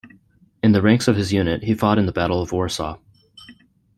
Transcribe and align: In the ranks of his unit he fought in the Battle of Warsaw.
In 0.63 0.71
the 0.71 0.81
ranks 0.81 1.07
of 1.07 1.15
his 1.15 1.31
unit 1.31 1.61
he 1.61 1.75
fought 1.75 1.99
in 1.99 2.07
the 2.07 2.11
Battle 2.11 2.41
of 2.41 2.51
Warsaw. 2.51 2.97